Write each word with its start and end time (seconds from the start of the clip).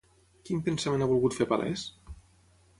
Quin 0.49 0.63
pensament 0.69 1.05
ha 1.05 1.09
volgut 1.13 1.37
fer 1.41 1.49
palès? 1.55 1.87